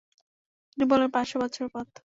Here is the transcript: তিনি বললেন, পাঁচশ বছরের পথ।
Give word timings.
তিনি 0.69 0.85
বললেন, 0.91 1.09
পাঁচশ 1.11 1.31
বছরের 1.41 1.69
পথ। 1.73 1.89